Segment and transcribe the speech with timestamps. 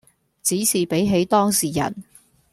[0.41, 1.95] 只是比起當時人